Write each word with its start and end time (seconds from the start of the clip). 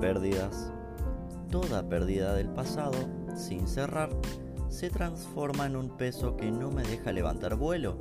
Pérdidas. 0.00 0.70
Toda 1.50 1.88
pérdida 1.88 2.34
del 2.34 2.48
pasado, 2.48 2.96
sin 3.34 3.66
cerrar, 3.66 4.10
se 4.68 4.90
transforma 4.90 5.66
en 5.66 5.74
un 5.74 5.96
peso 5.96 6.36
que 6.36 6.52
no 6.52 6.70
me 6.70 6.82
deja 6.82 7.10
levantar 7.10 7.56
vuelo, 7.56 7.96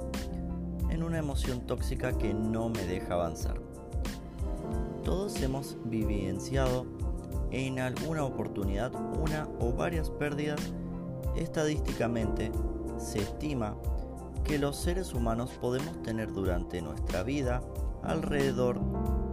en 0.91 1.01
una 1.01 1.17
emoción 1.17 1.61
tóxica 1.61 2.15
que 2.17 2.33
no 2.33 2.69
me 2.69 2.85
deja 2.85 3.15
avanzar. 3.15 3.59
Todos 5.03 5.41
hemos 5.41 5.77
vivenciado 5.85 6.85
en 7.49 7.79
alguna 7.79 8.25
oportunidad 8.25 8.91
una 9.19 9.47
o 9.59 9.71
varias 9.71 10.11
pérdidas. 10.11 10.59
Estadísticamente, 11.35 12.51
se 12.97 13.19
estima 13.19 13.75
que 14.43 14.59
los 14.59 14.75
seres 14.75 15.13
humanos 15.13 15.51
podemos 15.59 16.01
tener 16.03 16.31
durante 16.31 16.81
nuestra 16.81 17.23
vida 17.23 17.61
alrededor 18.03 18.79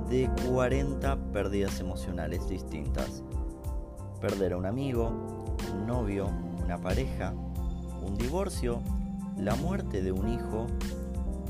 de 0.08 0.30
40 0.50 1.16
pérdidas 1.32 1.80
emocionales 1.80 2.48
distintas. 2.48 3.22
Perder 4.20 4.52
a 4.52 4.56
un 4.56 4.66
amigo, 4.66 5.10
un 5.72 5.86
novio, 5.86 6.30
una 6.62 6.78
pareja, 6.78 7.32
un 8.04 8.16
divorcio, 8.16 8.80
la 9.38 9.54
muerte 9.54 10.02
de 10.02 10.12
un 10.12 10.28
hijo, 10.28 10.66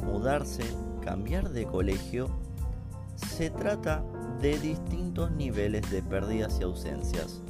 mudarse, 0.05 0.65
cambiar 1.03 1.51
de 1.51 1.67
colegio. 1.67 2.29
Se 3.17 3.51
trata 3.51 4.03
de 4.41 4.59
distintos 4.59 5.31
niveles 5.33 5.91
de 5.91 6.03
pérdidas 6.03 6.59
y 6.61 6.65
ausencias. 6.65 7.41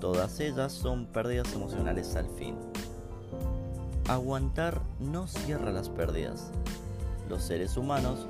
Todas 0.00 0.40
ellas 0.40 0.72
son 0.72 1.06
pérdidas 1.06 1.52
emocionales 1.54 2.14
al 2.16 2.28
fin. 2.28 2.56
Aguantar 4.08 4.82
no 5.00 5.26
cierra 5.26 5.72
las 5.72 5.88
pérdidas. 5.88 6.50
Los 7.28 7.42
seres 7.42 7.78
humanos 7.78 8.28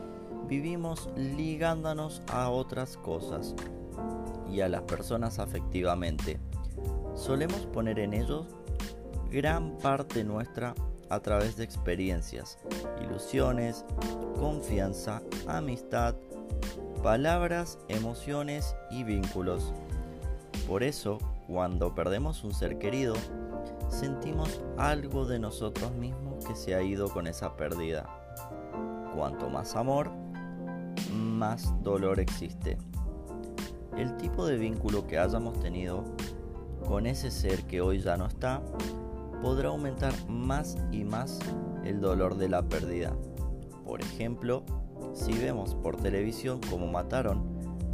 vivimos 0.49 1.09
ligándonos 1.17 2.23
a 2.29 2.51
otras 2.51 2.97
cosas 2.97 3.55
y 4.51 4.61
a 4.61 4.69
las 4.69 4.83
personas 4.83 5.39
afectivamente. 5.39 6.39
Solemos 7.15 7.67
poner 7.67 7.99
en 7.99 8.15
ellos 8.15 8.47
gran 9.31 9.77
parte 9.79 10.25
nuestra 10.25 10.75
a 11.09 11.21
través 11.21 11.57
de 11.57 11.65
experiencias, 11.65 12.59
ilusiones, 13.03 13.85
confianza, 14.39 15.23
amistad, 15.47 16.15
palabras, 17.03 17.79
emociones 17.89 18.75
y 18.91 19.05
vínculos. 19.05 19.73
Por 20.67 20.83
eso, 20.83 21.19
cuando 21.47 21.95
perdemos 21.95 22.43
un 22.45 22.55
ser 22.55 22.79
querido, 22.79 23.15
sentimos 23.89 24.63
algo 24.77 25.27
de 25.27 25.39
nosotros 25.39 25.93
mismos 25.93 26.45
que 26.45 26.55
se 26.55 26.75
ha 26.75 26.83
ido 26.83 27.09
con 27.11 27.27
esa 27.27 27.57
pérdida. 27.57 28.09
Cuanto 29.15 29.51
más 29.51 29.77
amor, 29.77 30.11
más 31.15 31.73
dolor 31.83 32.21
existe. 32.21 32.77
El 33.97 34.17
tipo 34.17 34.47
de 34.47 34.57
vínculo 34.57 35.07
que 35.07 35.19
hayamos 35.19 35.59
tenido 35.61 36.05
con 36.87 37.07
ese 37.07 37.31
ser 37.31 37.65
que 37.65 37.81
hoy 37.81 38.01
ya 38.01 38.17
no 38.17 38.27
está 38.27 38.61
podrá 39.41 39.69
aumentar 39.69 40.13
más 40.29 40.77
y 40.91 41.05
más 41.05 41.39
el 41.85 42.01
dolor 42.01 42.37
de 42.37 42.49
la 42.49 42.63
pérdida. 42.63 43.15
Por 43.85 44.01
ejemplo, 44.01 44.65
si 45.13 45.33
vemos 45.33 45.75
por 45.75 45.97
televisión 45.97 46.61
cómo 46.71 46.87
mataron 46.87 47.43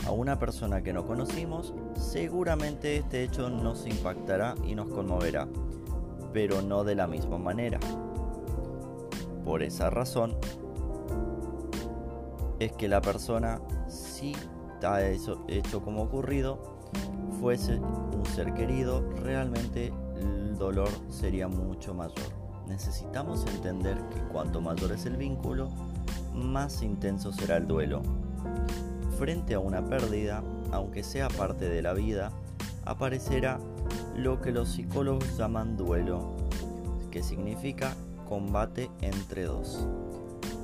a 0.06 0.12
una 0.12 0.38
persona 0.38 0.82
que 0.82 0.92
no 0.92 1.06
conocimos, 1.06 1.74
seguramente 1.94 2.96
este 2.96 3.22
hecho 3.22 3.50
nos 3.50 3.86
impactará 3.86 4.54
y 4.64 4.74
nos 4.74 4.88
conmoverá 4.88 5.46
pero 6.32 6.62
no 6.62 6.84
de 6.84 6.94
la 6.94 7.06
misma 7.06 7.38
manera. 7.38 7.78
Por 9.44 9.62
esa 9.62 9.90
razón 9.90 10.36
es 12.60 12.72
que 12.72 12.88
la 12.88 13.00
persona, 13.00 13.58
si 13.88 14.36
está 14.74 15.02
hecho 15.08 15.82
como 15.82 16.02
ocurrido, 16.02 16.78
fuese 17.40 17.76
un 17.78 18.24
ser 18.26 18.52
querido, 18.52 19.02
realmente 19.22 19.92
el 20.20 20.56
dolor 20.56 20.90
sería 21.08 21.48
mucho 21.48 21.94
mayor. 21.94 22.14
Necesitamos 22.68 23.46
entender 23.46 23.96
que 24.10 24.20
cuanto 24.30 24.60
mayor 24.60 24.92
es 24.92 25.06
el 25.06 25.16
vínculo, 25.16 25.70
más 26.34 26.82
intenso 26.82 27.32
será 27.32 27.56
el 27.56 27.66
duelo. 27.66 28.02
Frente 29.18 29.54
a 29.54 29.58
una 29.58 29.82
pérdida, 29.82 30.42
aunque 30.70 31.02
sea 31.02 31.28
parte 31.28 31.68
de 31.68 31.80
la 31.80 31.94
vida, 31.94 32.30
aparecerá 32.84 33.58
lo 34.16 34.40
que 34.40 34.52
los 34.52 34.68
psicólogos 34.68 35.38
llaman 35.38 35.78
duelo, 35.78 36.36
que 37.10 37.22
significa 37.22 37.94
combate 38.28 38.90
entre 39.00 39.44
dos. 39.44 39.86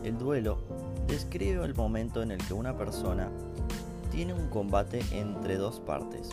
El 0.04 0.18
duelo 0.18 0.58
describe 1.06 1.64
el 1.64 1.74
momento 1.74 2.22
en 2.22 2.30
el 2.30 2.38
que 2.46 2.54
una 2.54 2.76
persona 2.76 3.30
tiene 4.10 4.34
un 4.34 4.48
combate 4.48 5.00
entre 5.12 5.56
dos 5.56 5.80
partes, 5.80 6.30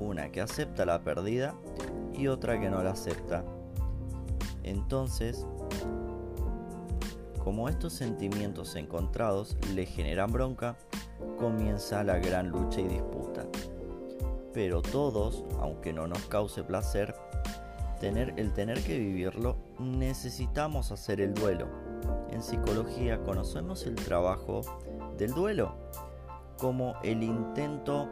una 0.00 0.30
que 0.30 0.40
acepta 0.40 0.84
la 0.84 1.02
pérdida 1.02 1.54
y 2.12 2.28
otra 2.28 2.60
que 2.60 2.70
no 2.70 2.82
la 2.82 2.90
acepta. 2.90 3.44
Entonces, 4.62 5.46
como 7.42 7.68
estos 7.68 7.92
sentimientos 7.92 8.74
encontrados 8.76 9.56
le 9.74 9.86
generan 9.86 10.32
bronca, 10.32 10.76
comienza 11.38 12.02
la 12.02 12.18
gran 12.18 12.48
lucha 12.48 12.80
y 12.80 12.88
disputa 12.88 13.46
pero 14.54 14.80
todos, 14.80 15.44
aunque 15.60 15.92
no 15.92 16.06
nos 16.06 16.20
cause 16.26 16.62
placer, 16.62 17.14
tener, 18.00 18.32
el 18.36 18.52
tener 18.52 18.80
que 18.82 18.96
vivirlo, 18.96 19.56
necesitamos 19.80 20.92
hacer 20.92 21.20
el 21.20 21.34
duelo. 21.34 21.66
En 22.34 22.42
psicología 22.42 23.22
conocemos 23.22 23.86
el 23.86 23.94
trabajo 23.94 24.62
del 25.16 25.32
duelo 25.32 25.76
como 26.58 26.94
el 27.04 27.22
intento 27.22 28.08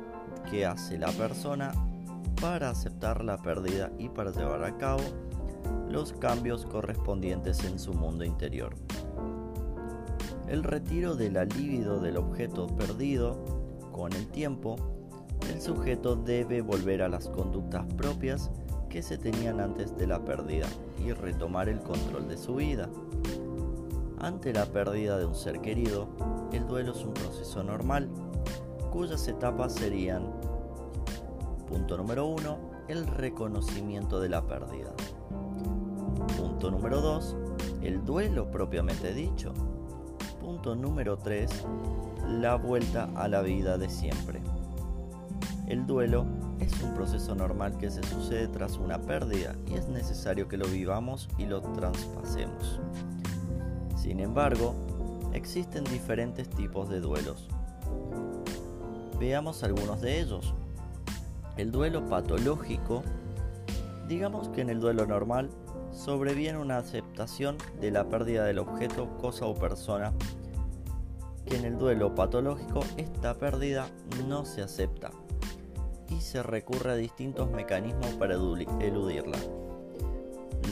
que 0.49 0.65
hace 0.65 0.97
la 0.97 1.10
persona 1.10 1.72
para 2.41 2.71
aceptar 2.71 3.25
la 3.25 3.37
pérdida 3.38 3.91
y 3.99 4.09
para 4.09 4.31
llevar 4.31 4.62
a 4.62 4.78
cabo 4.78 5.03
los 5.88 6.12
cambios 6.12 6.65
correspondientes 6.66 7.65
en 7.65 7.81
su 7.81 7.94
mundo 7.94 8.25
interior. 8.25 8.77
El 10.47 10.62
retiro 10.62 11.16
de 11.16 11.31
la 11.33 11.44
libido 11.44 11.99
del 11.99 12.16
objeto 12.16 12.69
perdido 12.69 13.37
con 13.91 14.12
el 14.12 14.28
tiempo 14.28 14.77
el 15.53 15.60
sujeto 15.60 16.15
debe 16.15 16.60
volver 16.60 17.03
a 17.03 17.09
las 17.09 17.28
conductas 17.28 17.84
propias 17.94 18.53
que 18.89 19.03
se 19.03 19.19
tenían 19.19 19.59
antes 19.59 19.97
de 19.97 20.06
la 20.06 20.25
pérdida 20.25 20.69
y 21.04 21.12
retomar 21.12 21.69
el 21.69 21.81
control 21.81 22.28
de 22.28 22.39
su 22.39 22.54
vida. 22.54 22.89
Ante 24.22 24.53
la 24.53 24.66
pérdida 24.66 25.19
de 25.19 25.25
un 25.25 25.34
ser 25.34 25.60
querido, 25.60 26.06
el 26.53 26.65
duelo 26.69 26.93
es 26.93 27.05
un 27.05 27.12
proceso 27.12 27.65
normal, 27.65 28.09
cuyas 28.93 29.27
etapas 29.27 29.75
serían, 29.75 30.31
punto 31.66 31.97
número 31.97 32.27
1, 32.27 32.59
el 32.87 33.05
reconocimiento 33.09 34.21
de 34.21 34.28
la 34.28 34.47
pérdida. 34.47 34.93
Punto 36.37 36.71
número 36.71 37.00
2, 37.00 37.37
el 37.83 38.05
duelo 38.05 38.49
propiamente 38.49 39.12
dicho. 39.12 39.53
Punto 40.41 40.77
número 40.77 41.19
3, 41.19 41.50
la 42.28 42.54
vuelta 42.54 43.10
a 43.16 43.27
la 43.27 43.43
vida 43.43 43.77
de 43.77 43.91
siempre. 43.91 44.41
El 45.66 45.84
duelo 45.84 46.27
es 46.60 46.81
un 46.81 46.94
proceso 46.94 47.34
normal 47.34 47.77
que 47.77 47.91
se 47.91 48.04
sucede 48.04 48.47
tras 48.47 48.77
una 48.77 49.00
pérdida 49.00 49.56
y 49.66 49.75
es 49.75 49.89
necesario 49.89 50.47
que 50.47 50.59
lo 50.59 50.69
vivamos 50.69 51.28
y 51.39 51.47
lo 51.47 51.60
traspasemos. 51.60 52.78
Sin 54.02 54.18
embargo, 54.18 54.74
existen 55.32 55.84
diferentes 55.84 56.50
tipos 56.50 56.88
de 56.88 56.98
duelos. 56.98 57.46
Veamos 59.20 59.62
algunos 59.62 60.00
de 60.00 60.20
ellos. 60.20 60.54
El 61.56 61.71
duelo 61.71 62.04
patológico, 62.06 63.04
digamos 64.09 64.48
que 64.48 64.62
en 64.62 64.71
el 64.71 64.80
duelo 64.80 65.06
normal 65.06 65.50
sobreviene 65.92 66.59
una 66.59 66.78
aceptación 66.78 67.56
de 67.80 67.92
la 67.92 68.09
pérdida 68.09 68.44
del 68.44 68.59
objeto, 68.59 69.09
cosa 69.18 69.47
o 69.47 69.54
persona, 69.54 70.12
que 71.47 71.56
en 71.56 71.65
el 71.65 71.78
duelo 71.78 72.12
patológico 72.12 72.80
esta 72.97 73.34
pérdida 73.34 73.86
no 74.27 74.44
se 74.44 74.62
acepta 74.62 75.12
y 76.09 76.21
se 76.21 76.42
recurre 76.42 76.91
a 76.91 76.97
distintos 76.97 77.53
mecanismos 77.53 78.10
para 78.15 78.34
eludirla. 78.34 79.38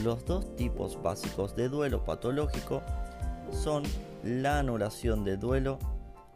Los 0.03 0.25
dos 0.25 0.53
tipos 0.57 1.01
básicos 1.01 1.55
de 1.55 1.69
duelo 1.69 2.03
patológico 2.03 2.81
son 3.51 3.83
la 4.23 4.59
anulación 4.59 5.23
de 5.23 5.37
duelo, 5.37 5.79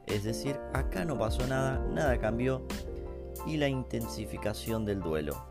es 0.06 0.24
decir, 0.24 0.60
acá 0.74 1.06
no 1.06 1.18
pasó 1.18 1.46
nada, 1.48 1.80
nada 1.92 2.20
cambió, 2.20 2.66
y 3.46 3.58
la 3.58 3.68
intensificación 3.68 4.86
del 4.86 5.02
duelo. 5.02 5.46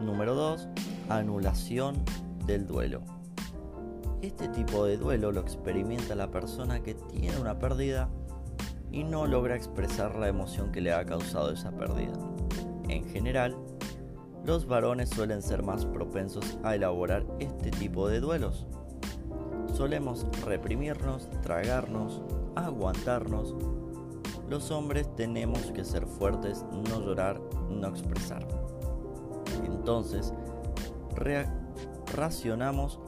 Número 0.00 0.34
2. 0.34 0.68
Anulación 1.08 1.96
del 2.46 2.66
duelo. 2.66 3.02
Este 4.22 4.48
tipo 4.48 4.84
de 4.84 4.96
duelo 4.96 5.32
lo 5.32 5.40
experimenta 5.40 6.14
la 6.14 6.30
persona 6.30 6.82
que 6.82 6.94
tiene 6.94 7.38
una 7.38 7.58
pérdida 7.58 8.08
y 8.90 9.04
no 9.04 9.26
logra 9.26 9.56
expresar 9.56 10.16
la 10.16 10.28
emoción 10.28 10.72
que 10.72 10.80
le 10.80 10.92
ha 10.92 11.04
causado 11.04 11.52
esa 11.52 11.70
pérdida. 11.72 12.12
En 12.88 13.08
general, 13.08 13.56
los 14.44 14.66
varones 14.66 15.10
suelen 15.10 15.42
ser 15.42 15.62
más 15.62 15.86
propensos 15.86 16.58
a 16.62 16.74
elaborar 16.74 17.24
este 17.38 17.70
tipo 17.70 18.08
de 18.08 18.20
duelos. 18.20 18.66
Solemos 19.80 20.26
reprimirnos, 20.44 21.26
tragarnos, 21.40 22.20
aguantarnos 22.54 23.54
Los 24.46 24.70
hombres 24.70 25.08
tenemos 25.16 25.58
que 25.72 25.86
ser 25.86 26.04
fuertes, 26.04 26.66
no 26.70 27.00
llorar, 27.00 27.40
no 27.70 27.88
expresar. 27.88 28.46
Entonces, 29.64 30.34
racionamos 32.14 33.00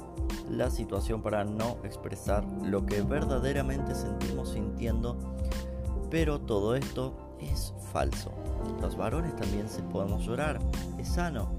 la 0.49 0.71
situación 0.71 1.21
para 1.21 1.45
no 1.45 1.77
expresar 1.85 2.43
lo 2.65 2.87
que 2.87 3.03
verdaderamente 3.03 3.95
sentimos 3.95 4.53
sintiendo, 4.53 5.19
pero 6.11 6.41
todo 6.41 6.75
esto 6.75 7.37
es 7.39 7.75
falso. 7.93 8.33
Los 8.81 8.97
varones 8.97 9.37
también 9.37 9.69
se 9.69 9.83
podemos 9.83 10.25
llorar, 10.25 10.59
es 10.97 11.09
sano, 11.09 11.51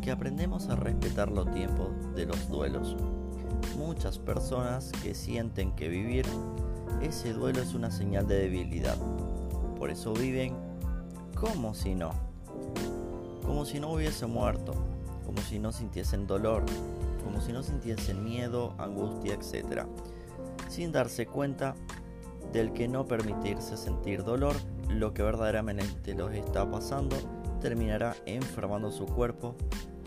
que 0.00 0.10
aprendemos 0.10 0.70
a 0.70 0.76
respetar 0.76 1.30
los 1.30 1.50
tiempos 1.50 1.88
de 2.14 2.24
los 2.24 2.48
duelos. 2.48 2.96
Muchas 3.76 4.18
personas 4.18 4.92
que 5.02 5.14
sienten 5.14 5.72
que 5.72 5.88
vivir 5.88 6.26
ese 7.00 7.32
duelo 7.32 7.60
es 7.60 7.74
una 7.74 7.90
señal 7.90 8.26
de 8.26 8.38
debilidad. 8.40 8.96
Por 9.78 9.90
eso 9.90 10.12
viven 10.12 10.54
como 11.34 11.74
si 11.74 11.94
no. 11.94 12.12
Como 13.44 13.64
si 13.64 13.80
no 13.80 13.92
hubiese 13.92 14.26
muerto. 14.26 14.74
Como 15.24 15.40
si 15.42 15.58
no 15.58 15.72
sintiesen 15.72 16.26
dolor. 16.26 16.64
Como 17.24 17.40
si 17.40 17.52
no 17.52 17.62
sintiesen 17.62 18.22
miedo, 18.22 18.74
angustia, 18.78 19.34
etc. 19.34 19.86
Sin 20.68 20.92
darse 20.92 21.26
cuenta 21.26 21.74
del 22.52 22.72
que 22.72 22.88
no 22.88 23.06
permitirse 23.06 23.76
sentir 23.76 24.24
dolor, 24.24 24.56
lo 24.88 25.14
que 25.14 25.22
verdaderamente 25.22 26.14
los 26.14 26.32
está 26.32 26.68
pasando, 26.70 27.16
terminará 27.60 28.16
enfermando 28.26 28.90
su 28.90 29.06
cuerpo, 29.06 29.54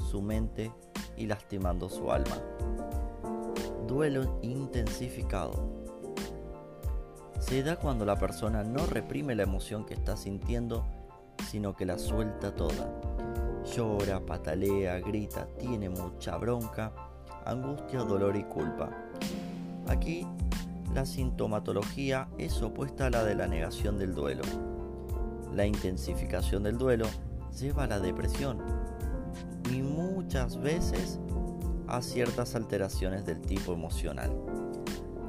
su 0.09 0.21
mente 0.21 0.71
y 1.15 1.27
lastimando 1.27 1.89
su 1.89 2.11
alma. 2.11 2.37
Duelo 3.87 4.39
intensificado 4.41 5.83
se 7.43 7.61
da 7.61 7.75
cuando 7.75 8.05
la 8.05 8.15
persona 8.15 8.63
no 8.63 8.85
reprime 8.85 9.35
la 9.35 9.43
emoción 9.43 9.85
que 9.85 9.93
está 9.93 10.15
sintiendo, 10.15 10.85
sino 11.51 11.75
que 11.75 11.85
la 11.85 11.99
suelta 11.99 12.55
toda. 12.55 12.89
Llora, 13.65 14.25
patalea, 14.25 14.99
grita, 15.01 15.47
tiene 15.59 15.89
mucha 15.89 16.37
bronca, 16.37 16.93
angustia, 17.45 17.99
dolor 17.99 18.37
y 18.37 18.45
culpa. 18.45 18.89
Aquí 19.87 20.25
la 20.93 21.05
sintomatología 21.05 22.29
es 22.37 22.61
opuesta 22.61 23.07
a 23.07 23.09
la 23.09 23.25
de 23.25 23.35
la 23.35 23.47
negación 23.47 23.97
del 23.99 24.15
duelo. 24.15 24.43
La 25.53 25.65
intensificación 25.65 26.63
del 26.63 26.77
duelo 26.77 27.07
lleva 27.59 27.83
a 27.83 27.87
la 27.87 27.99
depresión 27.99 28.59
y 29.69 29.81
muchas 29.81 30.57
veces 30.57 31.19
a 31.87 32.01
ciertas 32.01 32.55
alteraciones 32.55 33.25
del 33.25 33.41
tipo 33.41 33.73
emocional. 33.73 34.31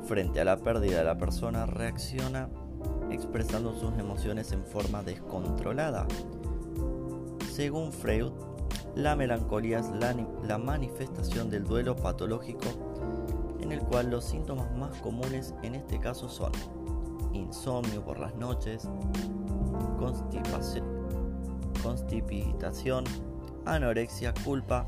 Frente 0.06 0.40
a 0.40 0.44
la 0.44 0.58
pérdida, 0.58 1.02
la 1.02 1.16
persona 1.16 1.66
reacciona 1.66 2.48
expresando 3.10 3.74
sus 3.74 3.98
emociones 3.98 4.52
en 4.52 4.64
forma 4.64 5.02
descontrolada. 5.02 6.06
Según 7.50 7.92
Freud, 7.92 8.32
la 8.96 9.16
melancolía 9.16 9.80
es 9.80 9.90
la, 10.46 10.58
manifestación 10.58 11.50
del 11.50 11.64
duelo 11.64 11.96
patológico 11.96 12.66
en 13.60 13.72
el 13.72 13.80
cual 13.80 14.10
los 14.10 14.24
síntomas 14.24 14.70
más 14.76 14.96
comunes 15.00 15.54
en 15.62 15.74
este 15.74 15.98
caso 15.98 16.28
son 16.28 16.52
insomnio 17.32 18.04
por 18.04 18.20
las 18.20 18.34
noches, 18.36 18.88
constipación, 21.82 23.04
anorexia, 23.64 24.32
culpa, 24.44 24.86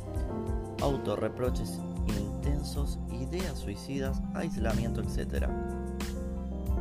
autorreproches 0.81 1.81
intensos, 2.07 2.99
ideas 3.11 3.59
suicidas, 3.59 4.21
aislamiento, 4.35 5.01
etc. 5.01 5.49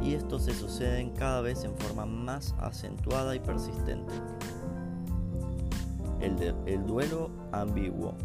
Y 0.02 0.14
esto 0.14 0.40
se 0.40 0.54
suceden 0.54 1.12
cada 1.12 1.42
vez 1.42 1.64
en 1.64 1.76
forma 1.76 2.06
más 2.06 2.54
acentuada 2.60 3.36
y 3.36 3.40
persistente. 3.40 4.14
El, 6.20 6.56
el 6.66 6.86
duelo 6.86 7.30
ambiguo 7.52 8.16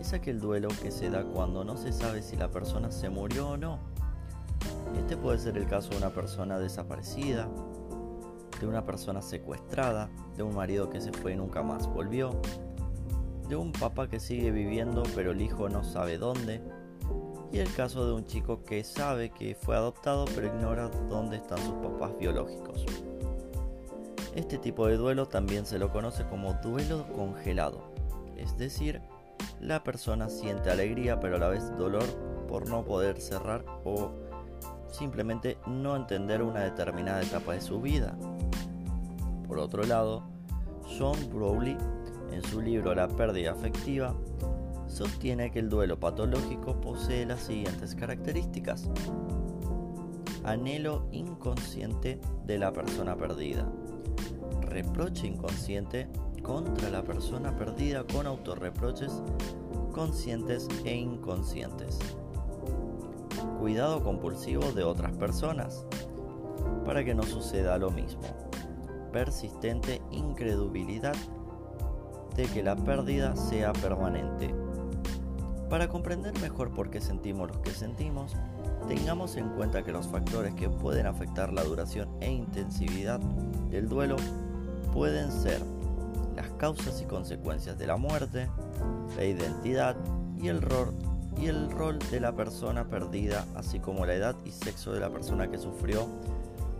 es 0.00 0.12
aquel 0.12 0.40
duelo 0.40 0.68
que 0.82 0.90
se 0.90 1.10
da 1.10 1.24
cuando 1.24 1.64
no 1.64 1.76
se 1.76 1.92
sabe 1.92 2.22
si 2.22 2.36
la 2.36 2.50
persona 2.50 2.90
se 2.90 3.08
murió 3.08 3.50
o 3.50 3.56
no. 3.56 3.78
Este 4.98 5.16
puede 5.16 5.38
ser 5.38 5.56
el 5.56 5.66
caso 5.66 5.90
de 5.90 5.98
una 5.98 6.10
persona 6.10 6.58
desaparecida, 6.58 7.48
de 8.60 8.66
una 8.66 8.84
persona 8.84 9.22
secuestrada, 9.22 10.10
de 10.36 10.42
un 10.42 10.54
marido 10.54 10.88
que 10.90 11.00
se 11.00 11.12
fue 11.12 11.32
y 11.32 11.36
nunca 11.36 11.62
más 11.62 11.86
volvió, 11.86 12.40
de 13.48 13.56
un 13.56 13.72
papá 13.72 14.08
que 14.08 14.20
sigue 14.20 14.50
viviendo 14.50 15.02
pero 15.14 15.32
el 15.32 15.40
hijo 15.40 15.68
no 15.68 15.84
sabe 15.84 16.18
dónde, 16.18 16.62
y 17.52 17.58
el 17.58 17.72
caso 17.74 18.06
de 18.06 18.12
un 18.12 18.24
chico 18.24 18.64
que 18.64 18.82
sabe 18.82 19.30
que 19.30 19.54
fue 19.54 19.76
adoptado 19.76 20.24
pero 20.34 20.46
ignora 20.46 20.88
dónde 21.08 21.36
están 21.36 21.58
sus 21.58 21.74
papás 21.74 22.16
biológicos. 22.18 22.86
Este 24.34 24.56
tipo 24.56 24.86
de 24.86 24.96
duelo 24.96 25.28
también 25.28 25.66
se 25.66 25.78
lo 25.78 25.92
conoce 25.92 26.24
como 26.26 26.54
duelo 26.54 27.06
congelado, 27.12 27.92
es 28.36 28.56
decir, 28.56 29.02
la 29.60 29.84
persona 29.84 30.28
siente 30.28 30.70
alegría 30.70 31.20
pero 31.20 31.36
a 31.36 31.38
la 31.38 31.48
vez 31.48 31.76
dolor 31.76 32.04
por 32.48 32.68
no 32.68 32.84
poder 32.84 33.20
cerrar 33.20 33.64
o 33.84 34.10
simplemente 34.90 35.58
no 35.66 35.96
entender 35.96 36.42
una 36.42 36.60
determinada 36.60 37.22
etapa 37.22 37.52
de 37.52 37.60
su 37.60 37.80
vida. 37.80 38.16
Por 39.46 39.58
otro 39.58 39.84
lado, 39.84 40.22
John 40.98 41.18
Browley 41.32 41.76
en 42.32 42.42
su 42.44 42.60
libro 42.60 42.94
La 42.94 43.08
pérdida 43.08 43.52
afectiva, 43.52 44.14
sostiene 44.86 45.50
que 45.50 45.58
el 45.58 45.68
duelo 45.68 45.98
patológico 45.98 46.80
posee 46.80 47.26
las 47.26 47.40
siguientes 47.40 47.94
características. 47.94 48.88
Anhelo 50.44 51.06
inconsciente 51.12 52.20
de 52.46 52.58
la 52.58 52.72
persona 52.72 53.16
perdida. 53.16 53.66
Reproche 54.62 55.26
inconsciente 55.26 56.08
contra 56.42 56.90
la 56.90 57.02
persona 57.02 57.56
perdida 57.56 58.04
con 58.04 58.26
autorreproches 58.26 59.22
conscientes 59.92 60.68
e 60.84 60.94
inconscientes. 60.94 61.98
Cuidado 63.60 64.02
compulsivo 64.02 64.72
de 64.72 64.82
otras 64.82 65.12
personas 65.12 65.86
para 66.84 67.04
que 67.04 67.14
no 67.14 67.22
suceda 67.22 67.78
lo 67.78 67.90
mismo. 67.90 68.22
Persistente 69.12 70.02
incredulidad 70.10 71.14
de 72.36 72.44
que 72.44 72.62
la 72.62 72.76
pérdida 72.76 73.36
sea 73.36 73.72
permanente. 73.72 74.54
Para 75.68 75.88
comprender 75.88 76.38
mejor 76.40 76.72
por 76.72 76.90
qué 76.90 77.00
sentimos 77.00 77.50
lo 77.50 77.62
que 77.62 77.70
sentimos, 77.70 78.36
tengamos 78.88 79.36
en 79.36 79.48
cuenta 79.50 79.82
que 79.82 79.92
los 79.92 80.06
factores 80.06 80.54
que 80.54 80.68
pueden 80.68 81.06
afectar 81.06 81.52
la 81.52 81.64
duración 81.64 82.08
e 82.20 82.30
intensividad 82.30 83.20
del 83.70 83.88
duelo 83.88 84.16
pueden 84.92 85.30
ser 85.32 85.62
las 86.36 86.50
causas 86.58 87.00
y 87.00 87.04
consecuencias 87.06 87.78
de 87.78 87.86
la 87.86 87.96
muerte, 87.96 88.48
la 89.16 89.24
identidad 89.24 89.96
y 90.38 90.48
el 90.48 90.60
rol, 90.60 90.94
y 91.40 91.46
el 91.46 91.70
rol 91.70 91.98
de 92.10 92.20
la 92.20 92.34
persona 92.34 92.88
perdida, 92.88 93.46
así 93.54 93.78
como 93.78 94.04
la 94.04 94.14
edad 94.14 94.36
y 94.44 94.50
sexo 94.50 94.92
de 94.92 95.00
la 95.00 95.10
persona 95.10 95.50
que 95.50 95.58
sufrió 95.58 96.06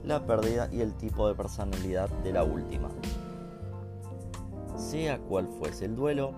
la 0.04 0.26
pérdida 0.26 0.68
y 0.72 0.80
el 0.80 0.94
tipo 0.94 1.28
de 1.28 1.34
personalidad 1.34 2.08
de 2.08 2.32
la 2.32 2.44
última 2.44 2.90
sea 4.92 5.16
cual 5.16 5.48
fuese 5.48 5.86
el 5.86 5.96
duelo 5.96 6.34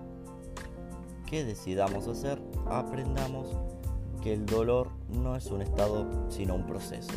que 1.29 1.45
decidamos 1.45 2.07
hacer, 2.07 2.41
aprendamos 2.71 3.49
que 4.23 4.33
el 4.33 4.47
dolor 4.47 4.91
no 5.09 5.35
es 5.35 5.47
un 5.47 5.61
estado 5.61 6.07
sino 6.29 6.55
un 6.55 6.65
proceso. 6.65 7.15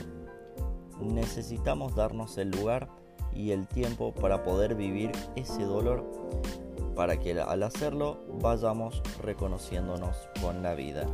Necesitamos 0.99 1.93
darnos 1.93 2.39
el 2.39 2.49
lugar 2.49 2.89
y 3.35 3.51
el 3.51 3.67
tiempo 3.67 4.15
para 4.15 4.43
poder 4.43 4.73
vivir 4.73 5.11
ese 5.35 5.61
dolor 5.61 6.03
para 6.95 7.19
que 7.19 7.39
al 7.39 7.61
hacerlo 7.61 8.17
vayamos 8.41 9.03
reconociéndonos 9.21 10.15
con 10.41 10.63
la 10.63 10.73
vida. 10.73 11.05